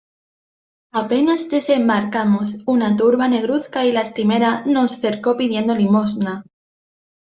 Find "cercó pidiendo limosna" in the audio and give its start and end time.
4.99-6.43